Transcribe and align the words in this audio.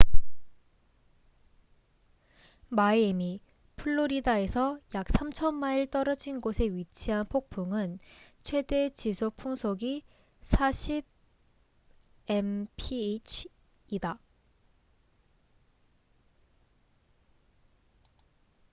마이애미 2.69 3.39
플로리다에서 3.75 4.79
약 4.95 5.05
3,000마일 5.05 5.91
떨어진 5.91 6.41
곳에 6.41 6.63
위치한 6.65 7.23
폭풍은 7.27 7.99
최대 8.41 8.89
지속 8.89 9.37
풍속이 9.37 10.01
40 10.41 11.05
mph64 12.25 12.67
kph이다 13.89 14.17